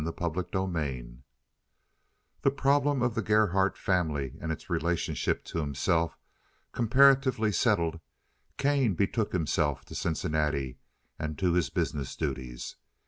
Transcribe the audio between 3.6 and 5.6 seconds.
family and its relationship to